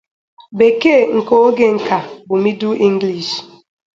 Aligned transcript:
Bekee 0.57 1.01
nke 1.17 1.33
oge 1.45 1.67
nka 1.77 1.97
bụ 2.27 2.35
"Middle 2.43 2.77
English". 2.87 3.33